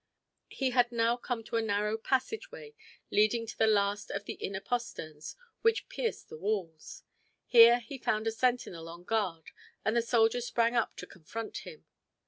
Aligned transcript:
He 0.49 0.71
had 0.71 0.91
now 0.91 1.15
come 1.15 1.43
to 1.43 1.57
a 1.57 1.61
narrow 1.61 1.95
passageway 1.95 2.73
leading 3.11 3.45
to 3.45 3.55
the 3.55 3.67
last 3.67 4.09
of 4.09 4.25
the 4.25 4.33
inner 4.33 4.59
posterns 4.59 5.35
which 5.61 5.87
pierced 5.89 6.27
the 6.29 6.39
walls. 6.39 7.03
Here 7.45 7.77
he 7.79 7.99
found 7.99 8.25
a 8.25 8.31
sentinel 8.31 8.89
on 8.89 9.03
guard 9.03 9.51
and 9.85 9.95
the 9.95 10.01
soldier 10.01 10.41
sprang 10.41 10.73
up 10.75 10.95
to 10.95 11.05
confront 11.05 11.57
him. 11.67 11.85